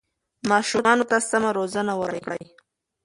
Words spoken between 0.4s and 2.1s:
ماشومانو ته سمه روزنه